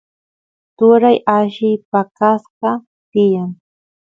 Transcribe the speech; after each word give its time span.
turay 0.77 1.17
alli 1.37 1.71
paqasqa 1.91 2.71
tiyan 3.11 3.49